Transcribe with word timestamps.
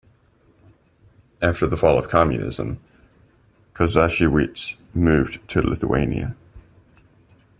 After 1.43 1.67
the 1.67 1.77
fall 1.77 1.99
of 1.99 2.09
Communism, 2.09 2.79
Kozakiewicz 3.75 4.75
moved 4.95 5.47
to 5.49 5.61
Lithuania. 5.61 6.35